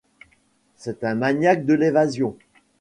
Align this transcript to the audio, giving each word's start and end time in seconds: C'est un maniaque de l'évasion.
C'est 0.77 1.03
un 1.03 1.13
maniaque 1.13 1.63
de 1.67 1.75
l'évasion. 1.75 2.35